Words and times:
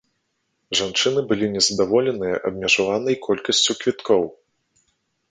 Жанчыны 0.77 1.21
былі 1.31 1.49
незадаволеныя 1.55 2.35
абмежаванай 2.49 3.15
колькасцю 3.27 3.71
квіткоў. 3.83 4.23